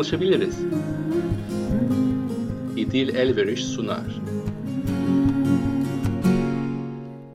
[0.00, 0.58] anlaşabiliriz.
[2.76, 4.20] İdil Elveriş sunar.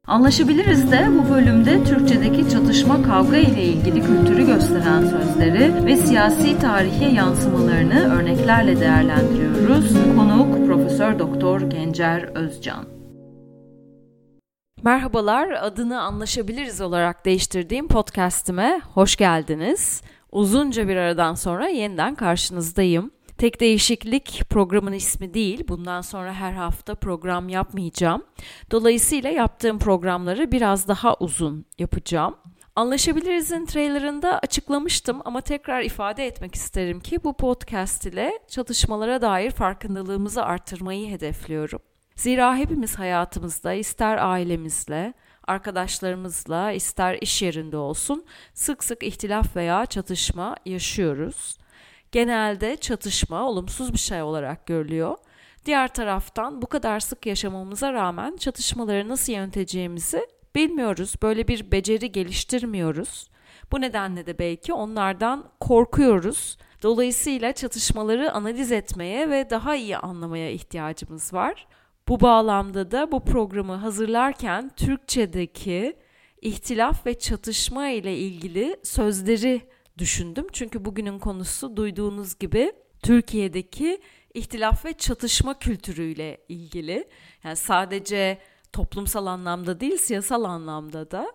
[0.07, 7.09] Anlaşabiliriz de bu bölümde Türkçedeki çatışma kavga ile ilgili kültürü gösteren sözleri ve siyasi tarihe
[7.09, 9.93] yansımalarını örneklerle değerlendiriyoruz.
[10.15, 12.85] Konuk Profesör Doktor Gencer Özcan.
[14.83, 20.01] Merhabalar, adını Anlaşabiliriz olarak değiştirdiğim podcast'ime hoş geldiniz.
[20.35, 23.11] Uzunca bir aradan sonra yeniden karşınızdayım.
[23.37, 25.63] Tek değişiklik programın ismi değil.
[25.67, 28.23] Bundan sonra her hafta program yapmayacağım.
[28.71, 32.35] Dolayısıyla yaptığım programları biraz daha uzun yapacağım.
[32.75, 40.43] Anlaşabiliriz'in trailerında açıklamıştım ama tekrar ifade etmek isterim ki bu podcast ile çatışmalara dair farkındalığımızı
[40.43, 41.79] artırmayı hedefliyorum.
[42.15, 45.13] Zira hepimiz hayatımızda ister ailemizle,
[45.47, 51.57] arkadaşlarımızla, ister iş yerinde olsun sık sık ihtilaf veya çatışma yaşıyoruz.
[52.11, 55.17] Genelde çatışma olumsuz bir şey olarak görülüyor.
[55.65, 61.13] Diğer taraftan bu kadar sık yaşamamıza rağmen çatışmaları nasıl yöneteceğimizi bilmiyoruz.
[61.21, 63.29] Böyle bir beceri geliştirmiyoruz.
[63.71, 66.57] Bu nedenle de belki onlardan korkuyoruz.
[66.83, 71.67] Dolayısıyla çatışmaları analiz etmeye ve daha iyi anlamaya ihtiyacımız var.
[72.07, 75.97] Bu bağlamda da bu programı hazırlarken Türkçedeki
[76.41, 79.61] ihtilaf ve çatışma ile ilgili sözleri
[79.97, 80.47] düşündüm.
[80.53, 84.01] Çünkü bugünün konusu duyduğunuz gibi Türkiye'deki
[84.33, 87.07] ihtilaf ve çatışma kültürüyle ilgili.
[87.43, 88.37] Yani sadece
[88.73, 91.33] toplumsal anlamda değil, siyasal anlamda da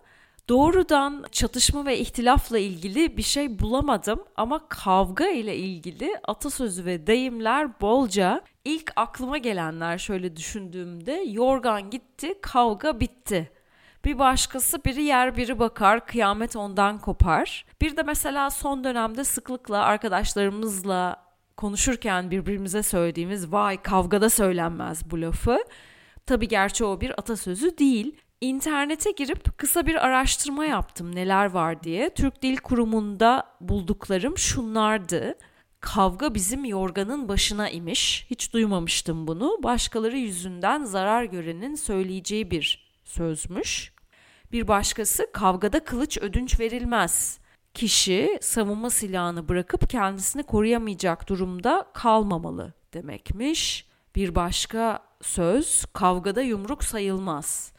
[0.49, 7.81] doğrudan çatışma ve ihtilafla ilgili bir şey bulamadım ama kavga ile ilgili atasözü ve deyimler
[7.81, 8.43] bolca.
[8.71, 13.51] İlk aklıma gelenler şöyle düşündüğümde yorgan gitti, kavga bitti.
[14.05, 17.67] Bir başkası biri yer biri bakar, kıyamet ondan kopar.
[17.81, 21.17] Bir de mesela son dönemde sıklıkla arkadaşlarımızla
[21.57, 25.59] konuşurken birbirimize söylediğimiz vay kavgada söylenmez bu lafı.
[26.27, 28.17] Tabi gerçi o bir atasözü değil.
[28.41, 32.15] İnternete girip kısa bir araştırma yaptım neler var diye.
[32.15, 35.35] Türk Dil Kurumu'nda bulduklarım şunlardı.
[35.81, 38.27] Kavga bizim yorganın başına imiş.
[38.31, 39.59] Hiç duymamıştım bunu.
[39.63, 43.93] Başkaları yüzünden zarar görenin söyleyeceği bir sözmüş.
[44.53, 47.39] Bir başkası kavgada kılıç ödünç verilmez.
[47.75, 53.87] Kişi savunma silahını bırakıp kendisini koruyamayacak durumda kalmamalı demekmiş.
[54.17, 57.73] Bir başka söz kavgada yumruk sayılmaz.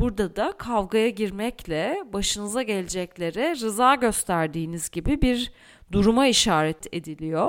[0.00, 5.52] Burada da kavgaya girmekle başınıza geleceklere rıza gösterdiğiniz gibi bir
[5.92, 7.48] duruma işaret ediliyor.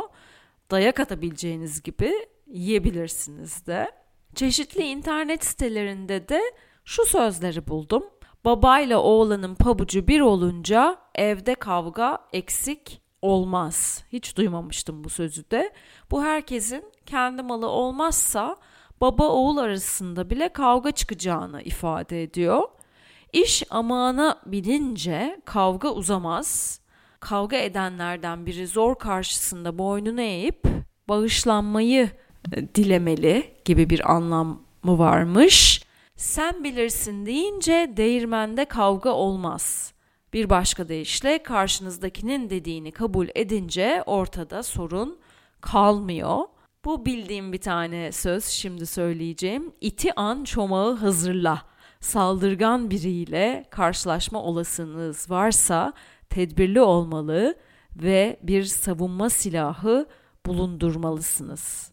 [0.72, 2.14] Dayak atabileceğiniz gibi
[2.48, 3.92] yiyebilirsiniz de.
[4.36, 6.42] Çeşitli internet sitelerinde de
[6.86, 8.04] şu sözleri buldum.
[8.46, 14.04] Babayla oğlanın pabucu bir olunca evde kavga eksik olmaz.
[14.12, 15.74] Hiç duymamıştım bu sözü de.
[16.12, 18.58] Bu herkesin kendi malı olmazsa
[19.02, 22.64] baba oğul arasında bile kavga çıkacağını ifade ediyor.
[23.34, 26.79] İş amana bilince kavga uzamaz.
[27.20, 30.64] Kavga edenlerden biri zor karşısında boynunu eğip
[31.10, 32.10] bağışlanmayı
[32.54, 35.84] e, dilemeli gibi bir anlamı varmış.
[36.16, 39.94] Sen bilirsin deyince değirmende kavga olmaz.
[40.34, 45.20] Bir başka deyişle karşınızdakinin dediğini kabul edince ortada sorun
[45.62, 46.38] kalmıyor.
[46.86, 49.72] Bu bildiğim bir tane söz şimdi söyleyeceğim.
[49.82, 51.62] İti an çomağı hazırla.
[52.00, 55.94] Saldırgan biriyle karşılaşma olasılığınız varsa
[56.30, 57.56] tedbirli olmalı
[57.96, 60.08] ve bir savunma silahı
[60.46, 61.92] bulundurmalısınız.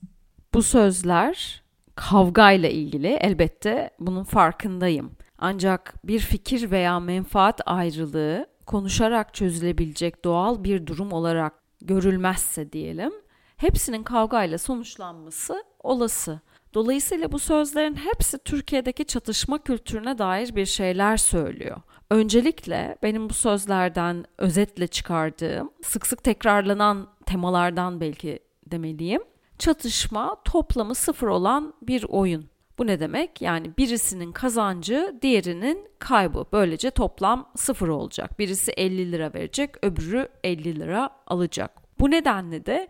[0.55, 1.63] Bu sözler
[1.95, 5.11] kavgayla ilgili elbette bunun farkındayım.
[5.39, 13.13] Ancak bir fikir veya menfaat ayrılığı konuşarak çözülebilecek doğal bir durum olarak görülmezse diyelim,
[13.57, 16.41] hepsinin kavgayla sonuçlanması olası.
[16.75, 21.81] Dolayısıyla bu sözlerin hepsi Türkiye'deki çatışma kültürüne dair bir şeyler söylüyor.
[22.11, 29.23] Öncelikle benim bu sözlerden özetle çıkardığım, sık sık tekrarlanan temalardan belki demeliyim.
[29.59, 32.49] Çatışma toplamı sıfır olan bir oyun.
[32.79, 33.43] Bu ne demek?
[33.43, 36.45] Yani birisinin kazancı diğerinin kaybı.
[36.53, 38.39] Böylece toplam sıfır olacak.
[38.39, 41.71] Birisi 50 lira verecek, öbürü 50 lira alacak.
[42.01, 42.89] Bu nedenle de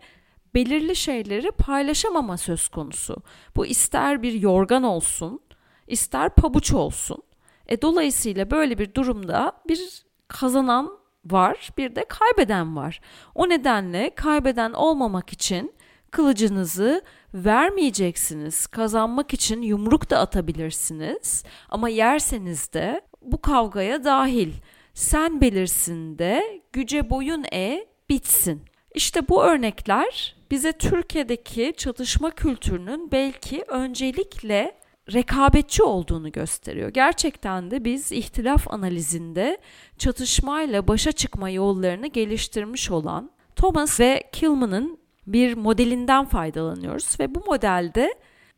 [0.55, 3.17] belirli şeyleri paylaşamama söz konusu.
[3.55, 5.39] Bu ister bir yorgan olsun,
[5.87, 7.23] ister pabuç olsun.
[7.67, 13.01] E dolayısıyla böyle bir durumda bir kazanan var, bir de kaybeden var.
[13.35, 15.73] O nedenle kaybeden olmamak için
[16.11, 17.01] kılıcınızı
[17.33, 18.67] vermeyeceksiniz.
[18.67, 24.53] Kazanmak için yumruk da atabilirsiniz ama yerseniz de bu kavgaya dahil.
[24.93, 28.61] Sen belirsin de güce boyun e bitsin.
[28.95, 34.76] İşte bu örnekler bize Türkiye'deki çatışma kültürünün belki öncelikle
[35.13, 36.89] rekabetçi olduğunu gösteriyor.
[36.89, 39.57] Gerçekten de biz ihtilaf analizinde
[39.97, 48.15] çatışmayla başa çıkma yollarını geliştirmiş olan Thomas ve Kilman'ın bir modelinden faydalanıyoruz ve bu modelde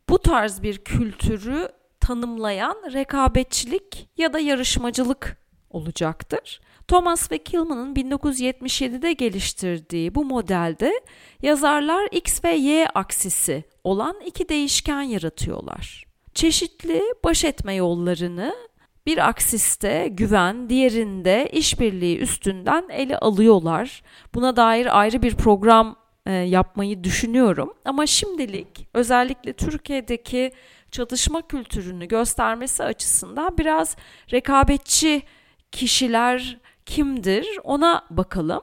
[0.10, 1.70] bu tarz bir kültürü
[2.00, 5.38] tanımlayan rekabetçilik ya da yarışmacılık
[5.70, 6.62] olacaktır.
[6.88, 11.02] Thomas ve Kilman'ın 1977'de geliştirdiği bu modelde
[11.42, 16.09] yazarlar X ve Y aksisi olan iki değişken yaratıyorlar.
[16.40, 18.56] Çeşitli baş etme yollarını
[19.06, 24.04] bir aksiste güven, diğerinde işbirliği üstünden ele alıyorlar.
[24.36, 25.96] Buna dair ayrı bir program
[26.26, 27.74] e, yapmayı düşünüyorum.
[27.86, 30.52] Ama şimdilik özellikle Türkiye'deki
[30.92, 33.96] çatışma kültürünü göstermesi açısından biraz
[34.32, 35.22] rekabetçi
[35.72, 38.62] kişiler kimdir ona bakalım.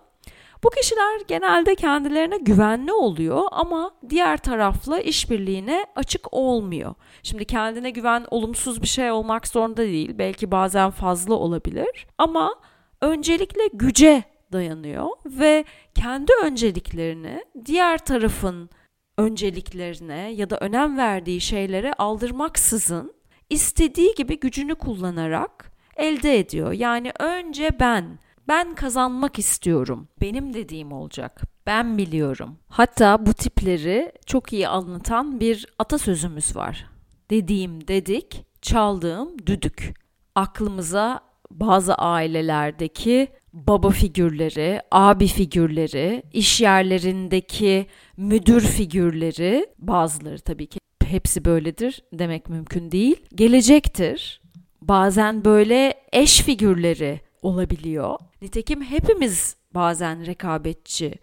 [0.64, 6.94] Bu kişiler genelde kendilerine güvenli oluyor ama diğer tarafla işbirliğine açık olmuyor.
[7.22, 10.18] Şimdi kendine güven olumsuz bir şey olmak zorunda değil.
[10.18, 12.06] Belki bazen fazla olabilir.
[12.18, 12.54] Ama
[13.00, 14.22] öncelikle güce
[14.52, 15.64] dayanıyor ve
[15.94, 18.70] kendi önceliklerini diğer tarafın
[19.18, 23.14] önceliklerine ya da önem verdiği şeylere aldırmaksızın
[23.50, 26.72] istediği gibi gücünü kullanarak elde ediyor.
[26.72, 30.08] Yani önce ben, ben kazanmak istiyorum.
[30.20, 31.42] Benim dediğim olacak.
[31.66, 32.56] Ben biliyorum.
[32.68, 36.86] Hatta bu tipleri çok iyi anlatan bir atasözümüz var.
[37.30, 39.94] Dediğim dedik, çaldığım düdük.
[40.34, 41.20] Aklımıza
[41.50, 52.02] bazı ailelerdeki baba figürleri, abi figürleri, iş yerlerindeki müdür figürleri, bazıları tabii ki hepsi böyledir
[52.12, 53.16] demek mümkün değil.
[53.34, 54.40] Gelecektir.
[54.82, 58.18] Bazen böyle eş figürleri olabiliyor.
[58.42, 61.14] Nitekim hepimiz bazen rekabetçi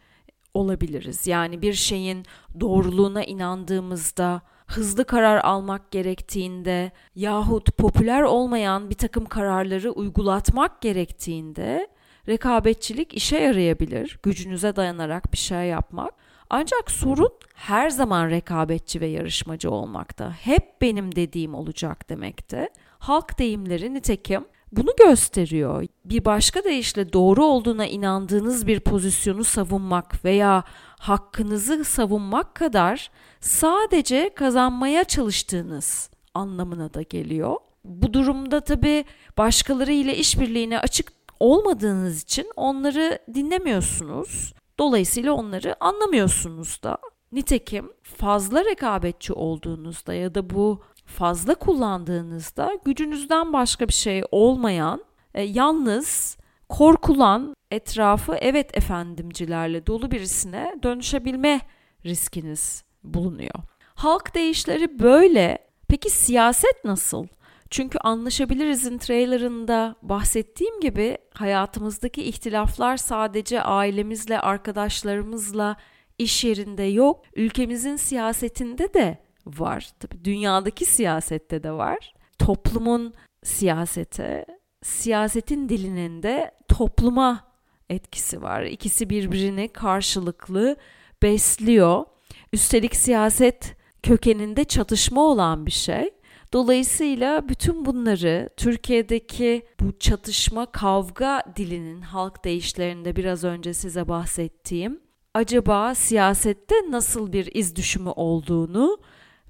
[0.53, 1.27] olabiliriz.
[1.27, 2.25] Yani bir şeyin
[2.59, 11.87] doğruluğuna inandığımızda, hızlı karar almak gerektiğinde yahut popüler olmayan bir takım kararları uygulatmak gerektiğinde
[12.27, 14.19] rekabetçilik işe yarayabilir.
[14.23, 16.13] Gücünüze dayanarak bir şey yapmak.
[16.49, 20.31] Ancak sorun her zaman rekabetçi ve yarışmacı olmakta.
[20.31, 22.69] Hep benim dediğim olacak demekte.
[22.99, 24.45] Halk deyimleri nitekim
[24.77, 25.85] bunu gösteriyor.
[26.05, 30.63] Bir başka deyişle doğru olduğuna inandığınız bir pozisyonu savunmak veya
[30.99, 37.55] hakkınızı savunmak kadar sadece kazanmaya çalıştığınız anlamına da geliyor.
[37.85, 39.05] Bu durumda tabii
[39.37, 44.53] başkaları ile işbirliğine açık olmadığınız için onları dinlemiyorsunuz.
[44.79, 46.97] Dolayısıyla onları anlamıyorsunuz da.
[47.31, 55.41] Nitekim fazla rekabetçi olduğunuzda ya da bu fazla kullandığınızda gücünüzden başka bir şey olmayan, e,
[55.43, 56.37] yalnız
[56.69, 61.61] korkulan etrafı evet efendimcilerle dolu birisine dönüşebilme
[62.05, 63.59] riskiniz bulunuyor.
[63.95, 65.57] Halk değişleri böyle.
[65.87, 67.27] Peki siyaset nasıl?
[67.69, 75.75] Çünkü Anlaşabiliriz'in trailerında bahsettiğim gibi hayatımızdaki ihtilaflar sadece ailemizle, arkadaşlarımızla,
[76.17, 77.23] iş yerinde yok.
[77.35, 79.89] Ülkemizin siyasetinde de var.
[79.99, 82.13] Tabii dünyadaki siyasette de var.
[82.39, 83.13] Toplumun
[83.43, 84.45] siyasete,
[84.83, 87.47] siyasetin dilinin de topluma
[87.89, 88.61] etkisi var.
[88.63, 90.75] İkisi birbirini karşılıklı
[91.23, 92.05] besliyor.
[92.53, 96.09] Üstelik siyaset kökeninde çatışma olan bir şey.
[96.53, 104.99] Dolayısıyla bütün bunları Türkiye'deki bu çatışma kavga dilinin halk değişlerinde biraz önce size bahsettiğim
[105.33, 108.97] acaba siyasette nasıl bir iz düşümü olduğunu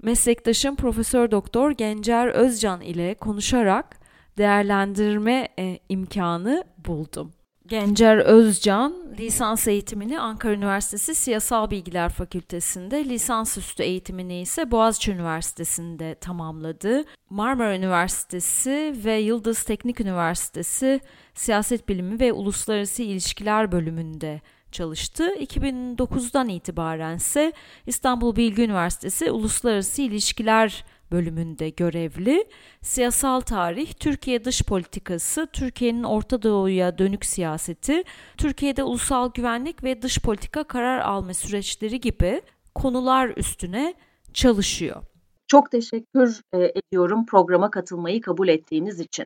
[0.03, 4.00] meslektaşım Profesör Doktor Gencer Özcan ile konuşarak
[4.38, 7.31] değerlendirme e, imkanı buldum.
[7.67, 17.03] Gencer Özcan lisans eğitimini Ankara Üniversitesi Siyasal Bilgiler Fakültesi'nde, lisansüstü eğitimini ise Boğaziçi Üniversitesi'nde tamamladı.
[17.29, 21.01] Marmara Üniversitesi ve Yıldız Teknik Üniversitesi
[21.33, 24.41] Siyaset Bilimi ve Uluslararası İlişkiler bölümünde
[24.74, 25.36] çalıştı.
[25.36, 27.53] 2009'dan itibaren ise
[27.86, 32.46] İstanbul Bilgi Üniversitesi Uluslararası İlişkiler bölümünde görevli.
[32.82, 38.03] Siyasal tarih, Türkiye dış politikası, Türkiye'nin Orta Doğu'ya dönük siyaseti,
[38.38, 42.42] Türkiye'de ulusal güvenlik ve dış politika karar alma süreçleri gibi
[42.75, 43.94] konular üstüne
[44.34, 45.01] çalışıyor.
[45.48, 49.25] Çok teşekkür e, ediyorum programa katılmayı kabul ettiğiniz için.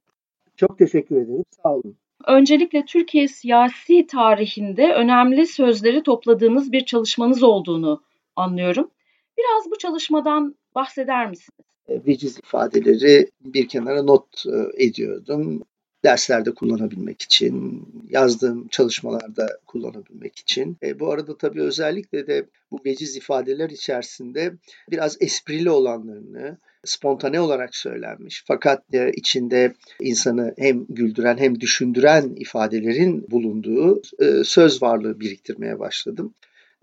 [0.55, 1.43] Çok teşekkür ederim.
[1.63, 1.97] Sağ olun.
[2.25, 8.03] Öncelikle Türkiye siyasi tarihinde önemli sözleri topladığınız bir çalışmanız olduğunu
[8.35, 8.91] anlıyorum.
[9.37, 11.67] Biraz bu çalışmadan bahseder misiniz?
[11.87, 15.63] E, veciz ifadeleri bir kenara not e, ediyordum.
[16.03, 20.77] derslerde kullanabilmek için, yazdığım çalışmalarda kullanabilmek için.
[20.83, 24.53] E, bu arada tabii özellikle de bu veciz ifadeler içerisinde
[24.91, 26.57] biraz esprili olanlarını,
[26.89, 34.81] spontane olarak söylenmiş fakat e, içinde insanı hem güldüren hem düşündüren ifadelerin bulunduğu e, söz
[34.81, 36.33] varlığı biriktirmeye başladım.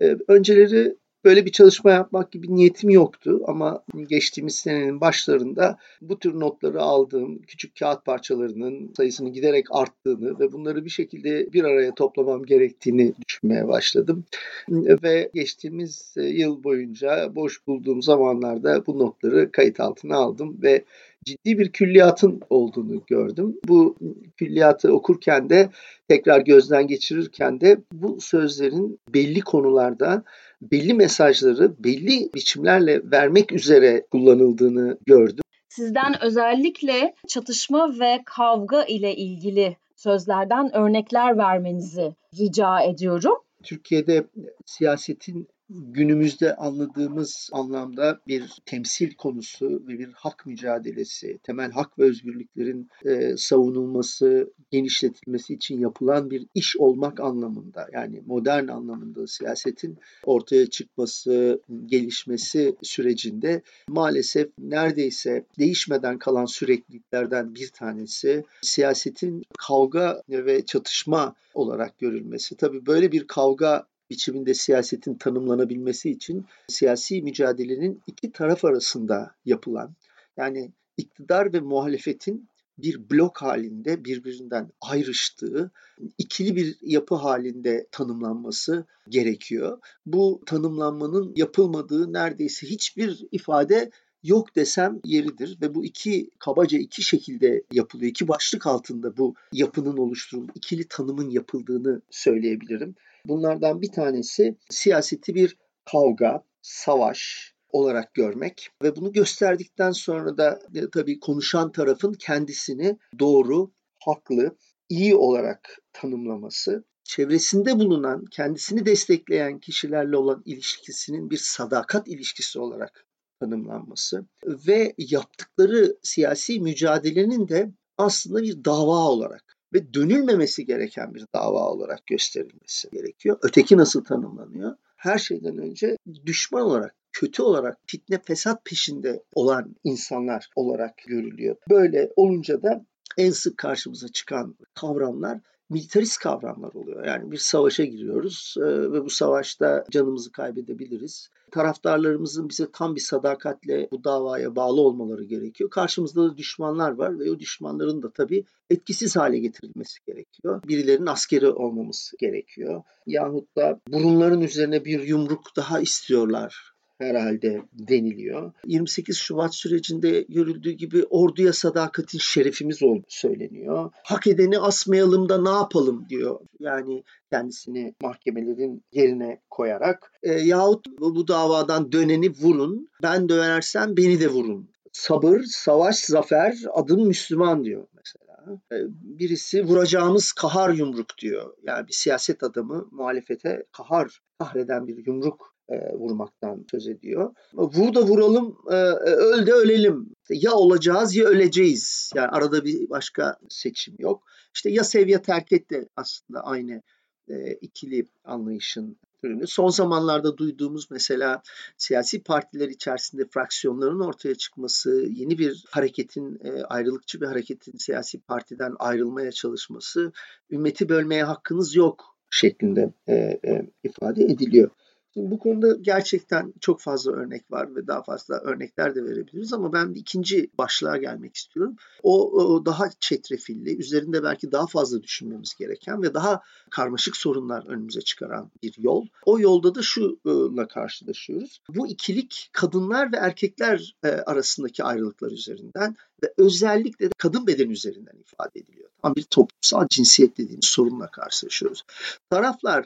[0.01, 0.95] E, önceleri
[1.25, 7.41] Böyle bir çalışma yapmak gibi niyetim yoktu ama geçtiğimiz senenin başlarında bu tür notları aldığım
[7.41, 13.67] küçük kağıt parçalarının sayısının giderek arttığını ve bunları bir şekilde bir araya toplamam gerektiğini düşünmeye
[13.67, 14.25] başladım.
[14.69, 20.85] Ve geçtiğimiz yıl boyunca boş bulduğum zamanlarda bu notları kayıt altına aldım ve
[21.25, 23.57] ciddi bir külliyatın olduğunu gördüm.
[23.67, 23.95] Bu
[24.37, 25.69] külliyatı okurken de
[26.07, 30.23] tekrar gözden geçirirken de bu sözlerin belli konularda
[30.71, 35.43] belli mesajları belli biçimlerle vermek üzere kullanıldığını gördüm.
[35.69, 43.35] Sizden özellikle çatışma ve kavga ile ilgili sözlerden örnekler vermenizi rica ediyorum.
[43.63, 44.25] Türkiye'de
[44.65, 52.89] siyasetin günümüzde anladığımız anlamda bir temsil konusu ve bir hak mücadelesi, temel hak ve özgürlüklerin
[53.05, 61.61] e, savunulması, genişletilmesi için yapılan bir iş olmak anlamında yani modern anlamında siyasetin ortaya çıkması,
[61.85, 72.55] gelişmesi sürecinde maalesef neredeyse değişmeden kalan sürekliliklerden bir tanesi siyasetin kavga ve çatışma olarak görülmesi.
[72.57, 79.95] Tabii böyle bir kavga biçiminde siyasetin tanımlanabilmesi için siyasi mücadelenin iki taraf arasında yapılan
[80.37, 85.71] yani iktidar ve muhalefetin bir blok halinde birbirinden ayrıştığı
[86.17, 89.79] ikili bir yapı halinde tanımlanması gerekiyor.
[90.05, 93.91] Bu tanımlanmanın yapılmadığı neredeyse hiçbir ifade
[94.25, 98.09] yok desem yeridir ve bu iki kabaca iki şekilde yapılıyor.
[98.09, 102.95] İki başlık altında bu yapının oluşturulduğu, ikili tanımın yapıldığını söyleyebilirim.
[103.25, 110.89] Bunlardan bir tanesi siyaseti bir kavga, savaş olarak görmek ve bunu gösterdikten sonra da e,
[110.89, 114.55] tabii konuşan tarafın kendisini doğru, haklı,
[114.89, 123.04] iyi olarak tanımlaması, çevresinde bulunan, kendisini destekleyen kişilerle olan ilişkisinin bir sadakat ilişkisi olarak
[123.39, 131.69] tanımlanması ve yaptıkları siyasi mücadelenin de aslında bir dava olarak ve dönülmemesi gereken bir dava
[131.69, 133.37] olarak gösterilmesi gerekiyor.
[133.41, 134.75] Öteki nasıl tanımlanıyor?
[134.95, 141.55] Her şeyden önce düşman olarak, kötü olarak, fitne fesat peşinde olan insanlar olarak görülüyor.
[141.69, 142.85] Böyle olunca da
[143.17, 145.39] en sık karşımıza çıkan kavramlar
[145.69, 147.05] militarist kavramlar oluyor.
[147.05, 151.29] Yani bir savaşa giriyoruz ve bu savaşta canımızı kaybedebiliriz.
[151.55, 155.69] Taraftarlarımızın bize tam bir sadakatle bu davaya bağlı olmaları gerekiyor.
[155.69, 160.61] Karşımızda da düşmanlar var ve o düşmanların da tabii etkisiz hale getirilmesi gerekiyor.
[160.67, 162.83] Birilerinin askeri olmamız gerekiyor.
[163.07, 168.51] Yahut da burunların üzerine bir yumruk daha istiyorlar herhalde deniliyor.
[168.65, 173.91] 28 Şubat sürecinde görüldüğü gibi orduya sadakatin şerefimiz olduğu söyleniyor.
[174.03, 176.39] Hak edeni asmayalım da ne yapalım diyor.
[176.59, 182.89] Yani kendisini mahkemelerin yerine koyarak e, yahut bu davadan döneni vurun.
[183.03, 184.69] Ben dönersem beni de vurun.
[184.91, 188.59] Sabır, savaş, zafer, adım Müslüman diyor mesela.
[188.71, 191.53] E, birisi vuracağımız kahar yumruk diyor.
[191.63, 197.35] Yani bir siyaset adamı muhalefete kahar, kahreden bir yumruk e, vurmaktan söz ediyor.
[197.53, 200.15] Vur da vuralım, e, e, öl de ölelim.
[200.29, 202.11] Ya olacağız ya öleceğiz.
[202.15, 204.23] Yani arada bir başka seçim yok.
[204.53, 206.81] İşte ya sev ya terk et de aslında aynı
[207.27, 209.47] e, ikili anlayışın ürünü.
[209.47, 211.41] Son zamanlarda duyduğumuz mesela
[211.77, 218.75] siyasi partiler içerisinde fraksiyonların ortaya çıkması, yeni bir hareketin, e, ayrılıkçı bir hareketin siyasi partiden
[218.79, 220.11] ayrılmaya çalışması,
[220.51, 224.69] ümmeti bölmeye hakkınız yok şeklinde e, e, ifade ediliyor.
[225.17, 229.73] Şimdi bu konuda gerçekten çok fazla örnek var ve daha fazla örnekler de verebiliriz ama
[229.73, 231.75] ben ikinci başlığa gelmek istiyorum.
[232.03, 236.41] O, o daha çetrefilli, üzerinde belki daha fazla düşünmemiz gereken ve daha
[236.71, 239.07] karmaşık sorunlar önümüze çıkaran bir yol.
[239.25, 241.61] O yolda da şuyla karşılaşıyoruz.
[241.69, 248.17] Bu ikilik kadınlar ve erkekler e, arasındaki ayrılıklar üzerinden ve özellikle de kadın bedeni üzerinden
[248.19, 248.89] ifade ediliyor.
[249.01, 251.83] Tam bir toplumsal cinsiyet dediğimiz sorunla karşılaşıyoruz.
[252.29, 252.85] Taraflar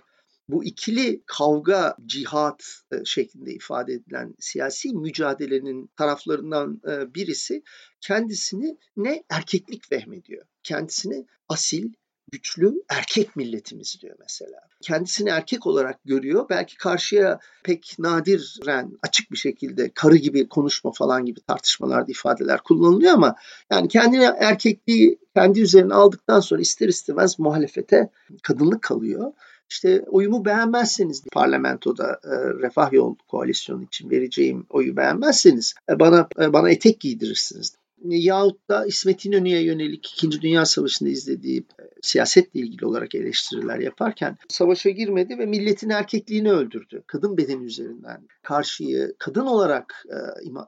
[0.50, 7.64] bu ikili kavga, cihat e, şeklinde ifade edilen siyasi mücadelenin taraflarından e, birisi
[8.02, 10.46] kendisini ne erkeklik vehmediyor.
[10.64, 11.94] Kendisini asil,
[12.32, 14.60] güçlü erkek milletimiz diyor mesela.
[14.82, 16.46] Kendisini erkek olarak görüyor.
[16.50, 23.14] Belki karşıya pek nadiren açık bir şekilde karı gibi konuşma falan gibi tartışmalarda ifadeler kullanılıyor
[23.14, 23.36] ama
[23.72, 28.10] yani kendine erkekliği kendi üzerine aldıktan sonra ister istemez muhalefete
[28.44, 29.34] kadınlık kalıyor.
[29.70, 32.30] İşte oyumu beğenmezseniz parlamentoda e,
[32.64, 38.86] Refah Yol Koalisyonu için vereceğim oyu beğenmezseniz e, bana e, bana etek giydirirsiniz yahut da
[38.86, 40.42] İsmet İnönü'ye yönelik 2.
[40.42, 47.04] Dünya Savaşı'nda izlediği e, siyasetle ilgili olarak eleştiriler yaparken savaşa girmedi ve milletin erkekliğini öldürdü.
[47.08, 50.18] Kadın bedeni üzerinden karşıyı kadın olarak e,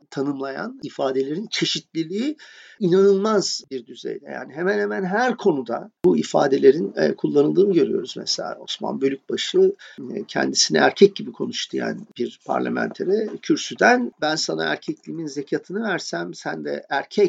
[0.09, 2.37] tanımlayan ifadelerin çeşitliliği
[2.79, 4.25] inanılmaz bir düzeyde.
[4.31, 8.13] Yani hemen hemen her konuda bu ifadelerin e, kullanıldığını görüyoruz.
[8.17, 15.25] Mesela Osman Bölükbaşı e, kendisini erkek gibi konuştu yani bir parlamentere kürsüden ben sana erkekliğimin
[15.25, 17.20] zekatını versem sen de erkek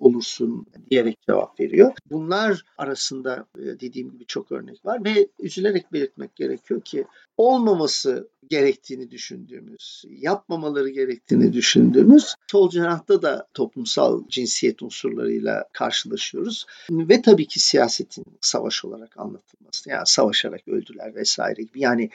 [0.00, 1.92] olursun diyerek cevap veriyor.
[2.10, 7.04] Bunlar arasında e, dediğim gibi çok örnek var ve üzülerek belirtmek gerekiyor ki
[7.36, 16.66] olmaması gerektiğini düşündüğümüz, yapmamaları gerektiğini düşündüğümüz sol cenahta da toplumsal cinsiyet unsurlarıyla karşılaşıyoruz.
[16.90, 19.90] Ve tabii ki siyasetin savaş olarak anlatılması.
[19.90, 21.80] Yani savaşarak öldüler vesaire gibi.
[21.80, 22.10] Yani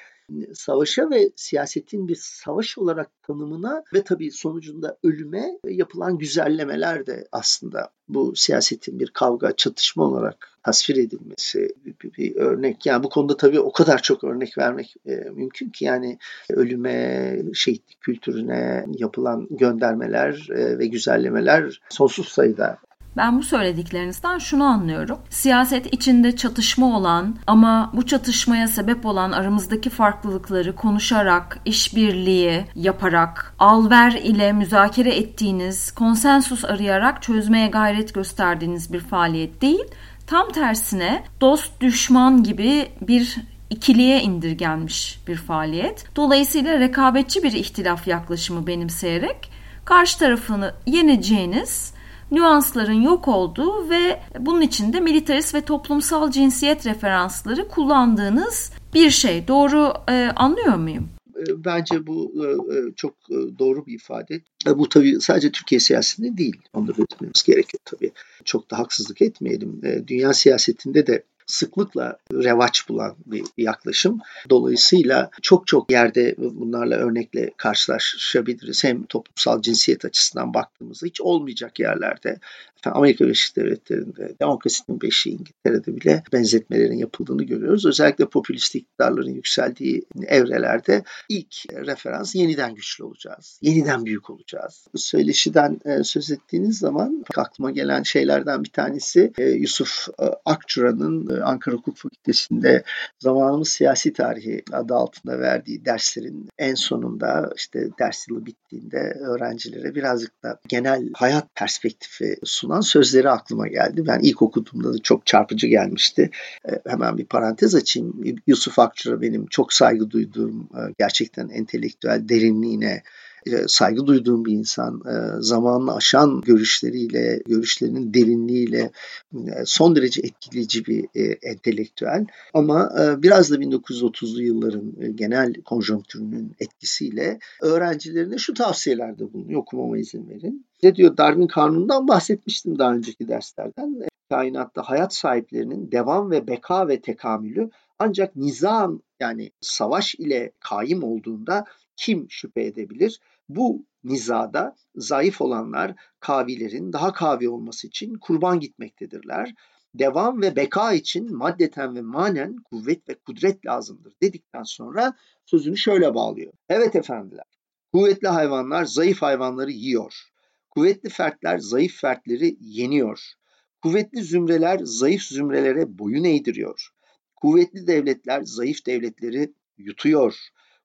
[0.53, 7.89] savaşa ve siyasetin bir savaş olarak tanımına ve tabii sonucunda ölüme yapılan güzellemeler de aslında
[8.07, 12.86] bu siyasetin bir kavga, çatışma olarak tasvir edilmesi bir, bir, bir örnek.
[12.86, 16.17] Yani bu konuda tabii o kadar çok örnek vermek e, mümkün ki yani
[16.50, 22.77] ölüme, şehitlik kültürüne yapılan göndermeler e, ve güzellemeler sonsuz sayıda
[23.20, 25.20] ben bu söylediklerinizden şunu anlıyorum.
[25.30, 34.12] Siyaset içinde çatışma olan ama bu çatışmaya sebep olan aramızdaki farklılıkları konuşarak, işbirliği yaparak, alver
[34.12, 39.86] ile müzakere ettiğiniz, konsensus arayarak çözmeye gayret gösterdiğiniz bir faaliyet değil.
[40.28, 43.38] Tam tersine dost düşman gibi bir
[43.70, 46.06] ikiliye indirgenmiş bir faaliyet.
[46.16, 49.52] Dolayısıyla rekabetçi bir ihtilaf yaklaşımı benimseyerek
[49.86, 51.99] karşı tarafını yeneceğiniz
[52.31, 59.48] nüansların yok olduğu ve bunun içinde militarist ve toplumsal cinsiyet referansları kullandığınız bir şey.
[59.48, 61.09] Doğru e, anlıyor muyum?
[61.38, 63.15] E, bence bu e, e, çok
[63.59, 64.42] doğru bir ifade.
[64.68, 66.61] Bu tabii sadece Türkiye siyasetinde değil.
[66.74, 68.11] Onu da belirtmemiz gerekiyor tabii.
[68.46, 69.81] Çok da haksızlık etmeyelim.
[70.07, 74.20] Dünya siyasetinde de sıklıkla revaç bulan bir yaklaşım.
[74.50, 78.83] Dolayısıyla çok çok yerde bunlarla örnekle karşılaşabiliriz.
[78.83, 82.40] Hem toplumsal cinsiyet açısından baktığımızda hiç olmayacak yerlerde
[82.85, 87.85] Amerika Birleşik Devletleri'nde, demokrasinin beşiği İngiltere'de bile benzetmelerin yapıldığını görüyoruz.
[87.85, 94.87] Özellikle popülist iktidarların yükseldiği evrelerde ilk referans yeniden güçlü olacağız, yeniden büyük olacağız.
[94.94, 101.42] Bu söyleşiden e, söz ettiğiniz zaman aklıma gelen şeylerden bir tanesi e, Yusuf e, Akçura'nın
[101.42, 102.83] Ankara Hukuk Fakültesi'nde
[103.20, 110.44] zamanımız siyasi tarihi adı altında verdiği derslerin en sonunda işte ders yılı bittiğinde öğrencilere birazcık
[110.44, 114.03] da genel hayat perspektifi sunan sunan sözleri aklıma geldi.
[114.08, 116.29] Ben ilk okuduğumda da çok çarpıcı gelmişti.
[116.70, 118.24] E, hemen bir parantez açayım.
[118.48, 123.03] Yusuf Akçura benim çok saygı duyduğum, e, gerçekten entelektüel derinliğine
[123.46, 125.01] e, saygı duyduğum bir insan.
[125.05, 128.92] E, zamanını aşan görüşleriyle, görüşlerinin derinliğiyle
[129.34, 131.05] e, son derece etkileyici bir
[131.44, 132.25] entelektüel.
[132.53, 139.60] Ama biraz da 1930'lu yılların genel konjonktürünün etkisiyle öğrencilerine şu tavsiyelerde bulunuyor.
[139.60, 140.69] Okumama izin verin.
[140.83, 144.07] Ne diyor Darwin kanunundan bahsetmiştim daha önceki derslerden.
[144.29, 151.65] Kainatta hayat sahiplerinin devam ve beka ve tekamülü ancak nizam yani savaş ile kaim olduğunda
[151.96, 153.20] kim şüphe edebilir?
[153.50, 159.53] Bu nizada zayıf olanlar kavilerin daha kavi olması için kurban gitmektedirler.
[159.96, 165.13] Devam ve beka için maddeten ve manen kuvvet ve kudret lazımdır dedikten sonra
[165.46, 166.53] sözünü şöyle bağlıyor.
[166.70, 167.46] Evet efendiler,
[167.94, 170.28] kuvvetli hayvanlar zayıf hayvanları yiyor.
[170.70, 173.34] Kuvvetli fertler zayıf fertleri yeniyor.
[173.82, 176.90] Kuvvetli zümreler zayıf zümrelere boyun eğdiriyor.
[177.36, 180.38] Kuvvetli devletler zayıf devletleri yutuyor.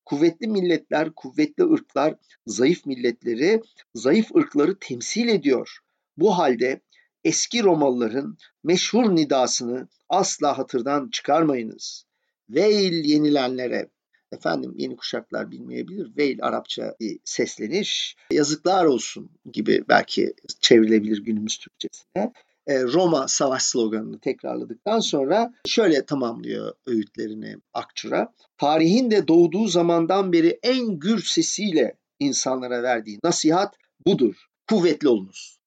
[0.05, 2.15] Kuvvetli milletler, kuvvetli ırklar
[2.47, 3.63] zayıf milletleri,
[3.95, 5.79] zayıf ırkları temsil ediyor.
[6.17, 6.81] Bu halde
[7.25, 12.07] eski Romalıların meşhur nidasını asla hatırdan çıkarmayınız.
[12.51, 13.89] Veil yenilenlere,
[14.35, 16.17] efendim yeni kuşaklar bilmeyebilir.
[16.17, 18.17] Veil Arapça bir sesleniş.
[18.31, 22.33] Yazıklar olsun gibi belki çevrilebilir günümüz Türkçesine.
[22.67, 28.33] E, Roma savaş sloganını tekrarladıktan sonra şöyle tamamlıyor öğütlerini Akçura.
[28.59, 34.35] Tarihin de doğduğu zamandan beri en gür sesiyle insanlara verdiği nasihat budur.
[34.69, 35.59] Kuvvetli olunuz.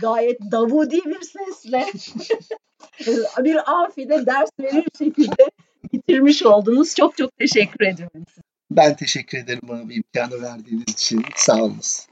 [0.00, 1.86] Gayet davudi bir sesle
[3.44, 5.50] bir afide ders verir şekilde
[5.92, 6.94] bitirmiş oldunuz.
[6.94, 8.24] Çok çok teşekkür ediyorum.
[8.70, 11.24] Ben teşekkür ederim bana bu imkanı verdiğiniz için.
[11.36, 12.06] Sağ olunuz.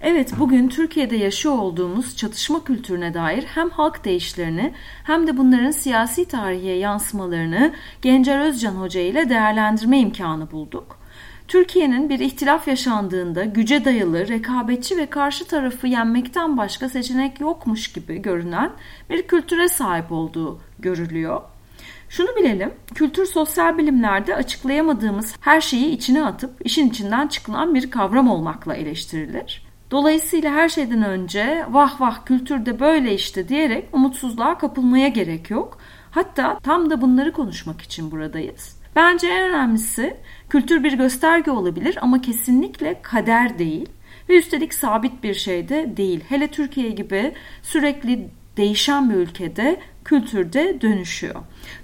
[0.00, 6.28] Evet, bugün Türkiye'de yaşıyor olduğumuz çatışma kültürüne dair hem halk deyişlerini hem de bunların siyasi
[6.28, 10.98] tarihe yansımalarını Gencer Özcan Hoca ile değerlendirme imkanı bulduk.
[11.48, 18.22] Türkiye'nin bir ihtilaf yaşandığında güce dayalı, rekabetçi ve karşı tarafı yenmekten başka seçenek yokmuş gibi
[18.22, 18.72] görünen
[19.10, 21.40] bir kültüre sahip olduğu görülüyor.
[22.12, 28.28] Şunu bilelim, kültür sosyal bilimlerde açıklayamadığımız her şeyi içine atıp işin içinden çıkılan bir kavram
[28.28, 29.66] olmakla eleştirilir.
[29.90, 35.78] Dolayısıyla her şeyden önce vah vah kültürde böyle işte diyerek umutsuzluğa kapılmaya gerek yok.
[36.10, 38.76] Hatta tam da bunları konuşmak için buradayız.
[38.96, 40.16] Bence en önemlisi
[40.48, 43.88] kültür bir gösterge olabilir ama kesinlikle kader değil
[44.28, 46.20] ve üstelik sabit bir şey de değil.
[46.28, 51.34] Hele Türkiye gibi sürekli değişen bir ülkede kültürde dönüşüyor.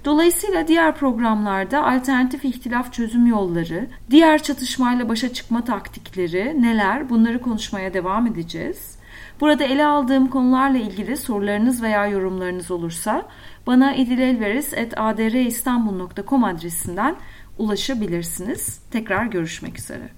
[0.05, 7.93] Dolayısıyla diğer programlarda alternatif ihtilaf çözüm yolları, diğer çatışmayla başa çıkma taktikleri neler bunları konuşmaya
[7.93, 8.99] devam edeceğiz.
[9.41, 13.25] Burada ele aldığım konularla ilgili sorularınız veya yorumlarınız olursa
[13.67, 17.15] bana edilelveris.adristanbul.com adresinden
[17.57, 18.79] ulaşabilirsiniz.
[18.91, 20.09] Tekrar görüşmek üzere.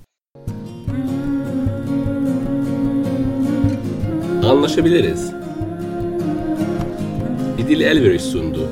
[4.43, 5.40] Anlaşabiliriz.
[7.71, 8.69] İdil Elveriş sundu.